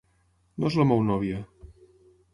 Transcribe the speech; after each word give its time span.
No 0.63 0.71
és 0.73 0.79
el 0.83 0.89
meu 0.93 1.05
nòvio. 1.11 1.45